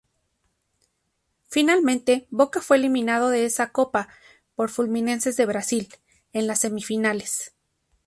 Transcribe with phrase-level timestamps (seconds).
[1.47, 4.09] Finalmente, Boca fue eliminado de esa copa
[4.55, 5.89] por Fluminense de Brasil,
[6.33, 7.53] en las semifinales.